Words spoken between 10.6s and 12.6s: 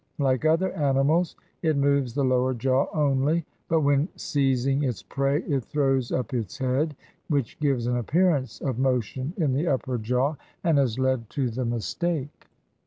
and has led to the mistake.